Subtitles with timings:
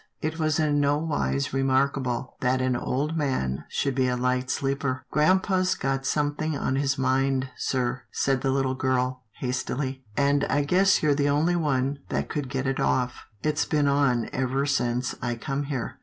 [0.19, 5.05] It was in no wise remarkable, that an old man should be a light sleeper."
[5.11, 11.03] Grampa's got something on his mind, sir," said the little girl, hastily," and I guess
[11.03, 13.27] you're the only one that could get it off.
[13.43, 15.99] It's been on ever since I come here.